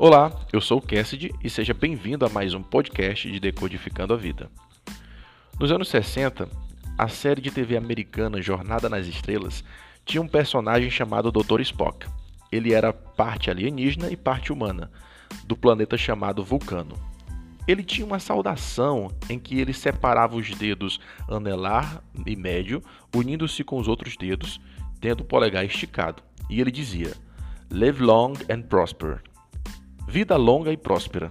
Olá, 0.00 0.30
eu 0.52 0.60
sou 0.60 0.78
o 0.78 0.80
Cassidy 0.80 1.34
e 1.42 1.50
seja 1.50 1.74
bem-vindo 1.74 2.24
a 2.24 2.28
mais 2.28 2.54
um 2.54 2.62
podcast 2.62 3.28
de 3.28 3.40
Decodificando 3.40 4.14
a 4.14 4.16
Vida. 4.16 4.48
Nos 5.58 5.72
anos 5.72 5.88
60, 5.88 6.48
a 6.96 7.08
série 7.08 7.40
de 7.40 7.50
TV 7.50 7.76
americana 7.76 8.40
Jornada 8.40 8.88
nas 8.88 9.08
Estrelas 9.08 9.64
tinha 10.04 10.22
um 10.22 10.28
personagem 10.28 10.88
chamado 10.88 11.32
Dr. 11.32 11.60
Spock. 11.62 12.06
Ele 12.52 12.72
era 12.72 12.92
parte 12.92 13.50
alienígena 13.50 14.08
e 14.08 14.16
parte 14.16 14.52
humana, 14.52 14.88
do 15.44 15.56
planeta 15.56 15.98
chamado 15.98 16.44
Vulcano. 16.44 16.94
Ele 17.66 17.82
tinha 17.82 18.06
uma 18.06 18.20
saudação 18.20 19.10
em 19.28 19.36
que 19.36 19.58
ele 19.58 19.72
separava 19.72 20.36
os 20.36 20.48
dedos 20.54 21.00
anelar 21.28 22.04
e 22.24 22.36
médio, 22.36 22.80
unindo-se 23.12 23.64
com 23.64 23.80
os 23.80 23.88
outros 23.88 24.16
dedos, 24.16 24.60
tendo 25.00 25.22
o 25.22 25.26
polegar 25.26 25.64
esticado. 25.64 26.22
E 26.48 26.60
ele 26.60 26.70
dizia: 26.70 27.14
Live 27.68 28.00
long 28.00 28.34
and 28.48 28.62
prosper 28.62 29.22
vida 30.08 30.36
longa 30.36 30.72
e 30.72 30.76
próspera. 30.76 31.30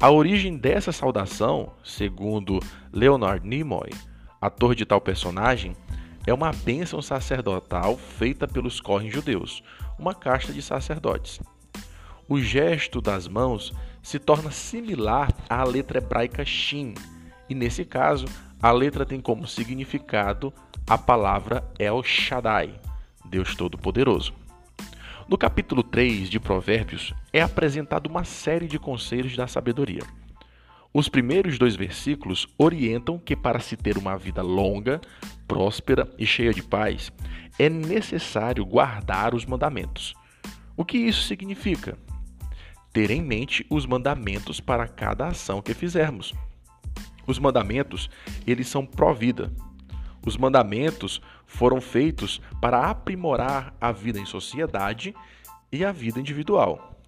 A 0.00 0.08
origem 0.08 0.56
dessa 0.56 0.92
saudação, 0.92 1.72
segundo 1.82 2.60
Leonard 2.92 3.46
Nimoy, 3.46 3.90
ator 4.40 4.76
de 4.76 4.86
tal 4.86 5.00
personagem, 5.00 5.76
é 6.24 6.32
uma 6.32 6.52
bênção 6.52 7.02
sacerdotal 7.02 7.96
feita 7.96 8.46
pelos 8.46 8.80
Kohen 8.80 9.10
judeus, 9.10 9.64
uma 9.98 10.14
casta 10.14 10.52
de 10.52 10.62
sacerdotes. 10.62 11.40
O 12.28 12.40
gesto 12.40 13.00
das 13.00 13.26
mãos 13.26 13.72
se 14.00 14.20
torna 14.20 14.52
similar 14.52 15.28
à 15.48 15.64
letra 15.64 15.98
hebraica 15.98 16.44
Shin, 16.44 16.94
e 17.48 17.54
nesse 17.54 17.84
caso, 17.84 18.26
a 18.62 18.70
letra 18.70 19.04
tem 19.04 19.20
como 19.20 19.44
significado 19.44 20.52
a 20.86 20.96
palavra 20.96 21.68
El 21.80 22.00
Shaddai, 22.04 22.80
Deus 23.24 23.56
Todo-Poderoso. 23.56 24.41
No 25.32 25.38
capítulo 25.38 25.82
3 25.82 26.28
de 26.28 26.38
Provérbios 26.38 27.14
é 27.32 27.40
apresentada 27.40 28.06
uma 28.06 28.22
série 28.22 28.68
de 28.68 28.78
conselhos 28.78 29.34
da 29.34 29.46
sabedoria. 29.46 30.02
Os 30.92 31.08
primeiros 31.08 31.58
dois 31.58 31.74
versículos 31.74 32.46
orientam 32.58 33.18
que 33.18 33.34
para 33.34 33.58
se 33.58 33.74
ter 33.74 33.96
uma 33.96 34.14
vida 34.14 34.42
longa, 34.42 35.00
próspera 35.48 36.06
e 36.18 36.26
cheia 36.26 36.52
de 36.52 36.62
paz, 36.62 37.10
é 37.58 37.70
necessário 37.70 38.62
guardar 38.62 39.34
os 39.34 39.46
mandamentos. 39.46 40.12
O 40.76 40.84
que 40.84 40.98
isso 40.98 41.22
significa? 41.22 41.96
Ter 42.92 43.10
em 43.10 43.22
mente 43.22 43.64
os 43.70 43.86
mandamentos 43.86 44.60
para 44.60 44.86
cada 44.86 45.28
ação 45.28 45.62
que 45.62 45.72
fizermos. 45.72 46.34
Os 47.26 47.38
mandamentos, 47.38 48.10
eles 48.46 48.68
são 48.68 48.84
pró-vida. 48.84 49.50
Os 50.24 50.36
mandamentos 50.36 51.20
foram 51.46 51.80
feitos 51.80 52.40
para 52.60 52.88
aprimorar 52.88 53.74
a 53.80 53.90
vida 53.90 54.18
em 54.18 54.26
sociedade 54.26 55.14
e 55.70 55.84
a 55.84 55.92
vida 55.92 56.20
individual. 56.20 57.00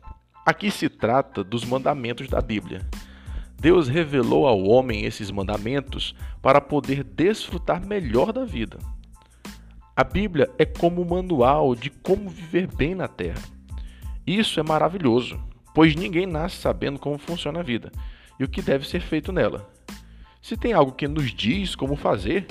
Aqui 0.45 0.71
se 0.71 0.89
trata 0.89 1.43
dos 1.43 1.65
mandamentos 1.65 2.29
da 2.29 2.41
Bíblia. 2.41 2.87
Deus 3.59 3.89
revelou 3.89 4.47
ao 4.47 4.63
homem 4.65 5.05
esses 5.05 5.31
mandamentos 5.31 6.15
para 6.43 6.61
poder 6.61 7.03
desfrutar 7.03 7.87
melhor 7.87 8.33
da 8.33 8.45
vida. 8.45 8.79
A 9.97 10.03
Bíblia 10.03 10.51
é 10.59 10.67
como 10.67 11.01
um 11.01 11.09
manual 11.09 11.75
de 11.75 11.89
como 11.89 12.29
viver 12.29 12.67
bem 12.67 12.95
na 12.95 13.09
terra. 13.09 13.41
Isso 14.27 14.59
é 14.59 14.63
maravilhoso, 14.63 15.41
pois 15.73 15.95
ninguém 15.95 16.27
nasce 16.27 16.57
sabendo 16.57 16.99
como 16.99 17.17
funciona 17.17 17.61
a 17.61 17.63
vida 17.63 17.93
e 18.39 18.45
o 18.45 18.49
que 18.49 18.61
deve 18.61 18.87
ser 18.87 19.01
feito 19.01 19.33
nela. 19.33 19.71
Se 20.43 20.57
tem 20.57 20.73
algo 20.73 20.93
que 20.93 21.09
nos 21.09 21.33
diz 21.33 21.75
como 21.75 21.97
fazer, 21.97 22.47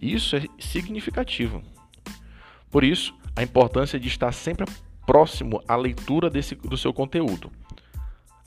isso 0.00 0.36
é 0.36 0.46
significativo. 0.58 1.62
Por 2.70 2.84
isso, 2.84 3.14
a 3.36 3.42
importância 3.42 3.98
de 3.98 4.08
estar 4.08 4.32
sempre 4.32 4.66
próximo 5.06 5.62
à 5.66 5.76
leitura 5.76 6.30
desse, 6.30 6.54
do 6.54 6.76
seu 6.76 6.92
conteúdo. 6.92 7.50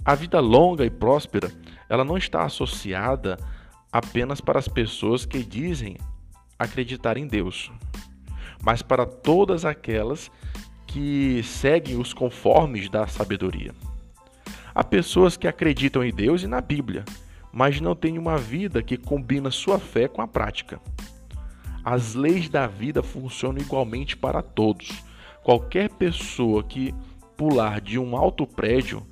A 0.05 0.15
vida 0.15 0.39
longa 0.39 0.85
e 0.85 0.89
próspera, 0.89 1.51
ela 1.89 2.03
não 2.03 2.17
está 2.17 2.43
associada 2.43 3.37
apenas 3.91 4.41
para 4.41 4.59
as 4.59 4.67
pessoas 4.67 5.25
que 5.25 5.43
dizem 5.43 5.97
acreditar 6.57 7.17
em 7.17 7.27
Deus, 7.27 7.71
mas 8.61 8.81
para 8.81 9.05
todas 9.05 9.65
aquelas 9.65 10.31
que 10.87 11.41
seguem 11.43 11.99
os 11.99 12.13
conformes 12.13 12.89
da 12.89 13.07
sabedoria. 13.07 13.73
Há 14.75 14.83
pessoas 14.83 15.37
que 15.37 15.47
acreditam 15.47 16.03
em 16.03 16.11
Deus 16.11 16.43
e 16.43 16.47
na 16.47 16.61
Bíblia, 16.61 17.05
mas 17.51 17.79
não 17.79 17.95
têm 17.95 18.17
uma 18.17 18.37
vida 18.37 18.81
que 18.81 18.97
combina 18.97 19.51
sua 19.51 19.79
fé 19.79 20.07
com 20.07 20.21
a 20.21 20.27
prática. 20.27 20.81
As 21.83 22.13
leis 22.15 22.47
da 22.47 22.65
vida 22.65 23.03
funcionam 23.03 23.61
igualmente 23.61 24.15
para 24.15 24.41
todos. 24.41 25.03
Qualquer 25.43 25.89
pessoa 25.89 26.63
que 26.63 26.93
pular 27.35 27.81
de 27.81 27.99
um 27.99 28.15
alto 28.15 28.47
prédio, 28.47 29.05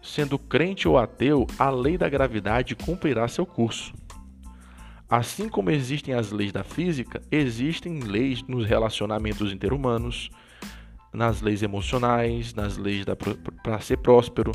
sendo 0.00 0.38
crente 0.38 0.86
ou 0.86 0.96
ateu, 0.96 1.46
a 1.58 1.68
lei 1.70 1.98
da 1.98 2.08
gravidade 2.08 2.76
cumprirá 2.76 3.26
seu 3.26 3.44
curso. 3.44 3.92
Assim 5.08 5.48
como 5.48 5.70
existem 5.70 6.14
as 6.14 6.30
leis 6.30 6.52
da 6.52 6.62
física, 6.62 7.20
existem 7.32 7.98
leis 7.98 8.44
nos 8.44 8.64
relacionamentos 8.64 9.52
interhumanos, 9.52 10.30
nas 11.12 11.40
leis 11.40 11.62
emocionais, 11.64 12.54
nas 12.54 12.76
leis 12.76 13.04
para 13.64 13.80
ser 13.80 13.96
próspero, 13.98 14.52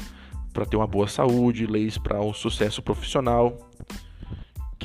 para 0.53 0.66
ter 0.66 0.78
uma 0.78 0.88
boa 0.88 1.09
saúde, 1.09 1.67
leis 1.67 1.97
para 1.97 2.22
um 2.22 2.34
sucesso 2.34 2.81
profissional. 2.81 3.69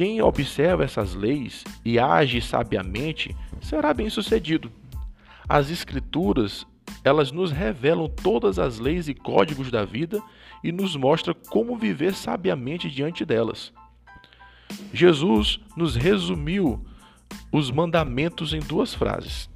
Quem 0.01 0.23
observa 0.23 0.83
essas 0.83 1.15
leis 1.15 1.63
e 1.85 1.99
age 1.99 2.41
sabiamente 2.41 3.37
será 3.61 3.93
bem-sucedido. 3.93 4.73
As 5.47 5.71
escrituras, 5.71 6.67
elas 7.05 7.31
nos 7.31 7.53
revelam 7.53 8.09
todas 8.09 8.59
as 8.59 8.79
leis 8.79 9.09
e 9.09 9.15
códigos 9.15 9.71
da 9.71 9.85
vida 9.85 10.19
e 10.65 10.73
nos 10.73 10.97
mostra 10.97 11.35
como 11.35 11.77
viver 11.77 12.15
sabiamente 12.15 12.89
diante 12.89 13.27
delas. 13.27 13.75
Jesus 14.91 15.61
nos 15.77 15.97
resumiu 15.97 16.83
os 17.53 17.71
mandamentos 17.71 18.55
em 18.55 18.61
duas 18.61 18.95
frases: 18.95 19.51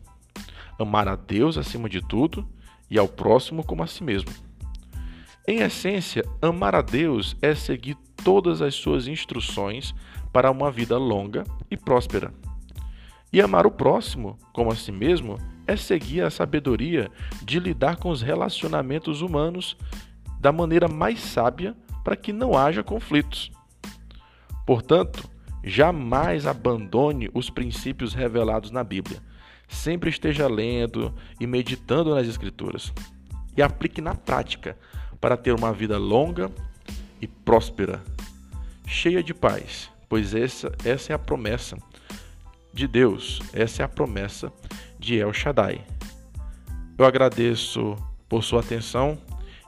amar 0.78 1.08
a 1.08 1.16
Deus 1.16 1.56
acima 1.56 1.88
de 1.88 2.02
tudo 2.02 2.46
e 2.90 2.98
ao 2.98 3.08
próximo 3.08 3.64
como 3.64 3.82
a 3.82 3.86
si 3.86 4.04
mesmo. 4.04 4.30
Em 5.48 5.60
essência, 5.60 6.22
amar 6.42 6.74
a 6.74 6.82
Deus 6.82 7.34
é 7.40 7.54
seguir 7.54 7.96
todas 8.22 8.60
as 8.60 8.74
suas 8.74 9.06
instruções 9.06 9.94
para 10.34 10.50
uma 10.50 10.68
vida 10.68 10.98
longa 10.98 11.44
e 11.70 11.76
próspera. 11.76 12.34
E 13.32 13.40
amar 13.40 13.66
o 13.66 13.70
próximo, 13.70 14.36
como 14.52 14.72
a 14.72 14.74
si 14.74 14.90
mesmo, 14.90 15.38
é 15.64 15.76
seguir 15.76 16.22
a 16.22 16.30
sabedoria 16.30 17.08
de 17.40 17.60
lidar 17.60 17.96
com 17.98 18.10
os 18.10 18.20
relacionamentos 18.20 19.22
humanos 19.22 19.76
da 20.40 20.50
maneira 20.50 20.88
mais 20.88 21.20
sábia 21.20 21.76
para 22.02 22.16
que 22.16 22.32
não 22.32 22.58
haja 22.58 22.82
conflitos. 22.82 23.52
Portanto, 24.66 25.30
jamais 25.62 26.46
abandone 26.48 27.30
os 27.32 27.48
princípios 27.48 28.12
revelados 28.12 28.72
na 28.72 28.82
Bíblia. 28.82 29.22
Sempre 29.68 30.10
esteja 30.10 30.48
lendo 30.48 31.14
e 31.38 31.46
meditando 31.46 32.12
nas 32.12 32.26
Escrituras 32.26 32.92
e 33.56 33.62
aplique 33.62 34.00
na 34.00 34.16
prática 34.16 34.76
para 35.20 35.36
ter 35.36 35.54
uma 35.54 35.72
vida 35.72 35.96
longa 35.96 36.50
e 37.20 37.26
próspera, 37.28 38.02
cheia 38.84 39.22
de 39.22 39.32
paz, 39.32 39.93
pois 40.08 40.34
essa, 40.34 40.72
essa 40.84 41.12
é 41.12 41.14
a 41.14 41.18
promessa 41.18 41.76
de 42.72 42.86
Deus, 42.86 43.40
essa 43.52 43.82
é 43.82 43.84
a 43.84 43.88
promessa 43.88 44.52
de 44.98 45.16
El 45.16 45.32
Shaddai. 45.32 45.84
Eu 46.96 47.04
agradeço 47.04 47.96
por 48.28 48.42
sua 48.42 48.60
atenção 48.60 49.18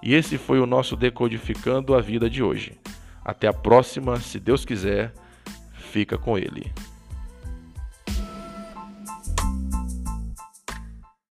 e 0.03 0.15
esse 0.15 0.39
foi 0.39 0.61
o 0.61 0.67
nosso 0.67 0.97
Decodificando 0.97 1.95
a 1.95 2.01
Vida 2.01 2.29
de 2.31 2.43
hoje. 2.43 2.79
Até 3.25 3.49
a 3.49 3.53
próxima, 3.53 4.21
se 4.21 4.39
Deus 4.39 4.65
quiser, 4.65 5.13
fica 5.91 6.17
com 6.17 6.39
Ele. 6.39 6.73